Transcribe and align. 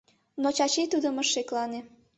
Но 0.41 0.47
Чачи 0.57 0.83
тудым 0.91 1.15
ыш 1.21 1.27
шеклане. 1.33 1.79